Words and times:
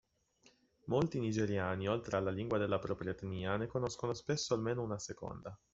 Molti 0.85 1.19
Nigeriani, 1.19 1.87
oltre 1.87 2.17
alla 2.17 2.31
lingua 2.31 2.57
della 2.57 2.79
propria 2.79 3.11
etnia, 3.11 3.55
ne 3.57 3.67
conoscono 3.67 4.15
spesso 4.15 4.55
almeno 4.55 4.81
una 4.81 4.97
seconda. 4.97 5.55